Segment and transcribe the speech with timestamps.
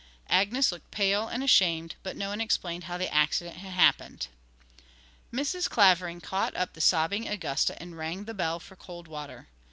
[0.31, 4.29] Agnes looked pale and ashamed, but no one explained how the accident had happened.
[5.31, 5.69] Mrs.
[5.69, 9.47] Clavering caught up the sobbing Augusta and rang the bell for cold water.